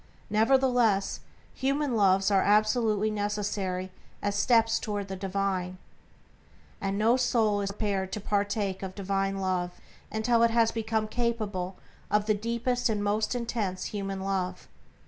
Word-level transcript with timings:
Nevertheless, 0.31 1.19
human 1.53 1.95
loves 1.95 2.31
are 2.31 2.41
absolutely 2.41 3.11
necessary 3.11 3.91
as 4.23 4.33
steps 4.33 4.79
toward 4.79 5.09
the 5.09 5.15
Divine, 5.15 5.77
and 6.81 6.97
no 6.97 7.17
soul 7.17 7.61
is 7.61 7.69
prepared 7.69 8.11
to 8.13 8.19
partake 8.19 8.81
of 8.81 8.95
Divine 8.95 9.37
Love 9.37 9.69
until 10.11 10.41
it 10.41 10.49
has 10.49 10.71
become 10.71 11.07
capable 11.07 11.77
of 12.09 12.25
the 12.25 12.33
deepest 12.33 12.89
and 12.89 13.03
most 13.03 13.35
intense 13.35 13.85
human 13.93 14.21
love. 14.21 14.67